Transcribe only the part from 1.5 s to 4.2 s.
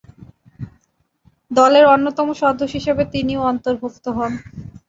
দলের অন্যতম সদস্য হিসেবে তিনিও অন্তর্ভুক্ত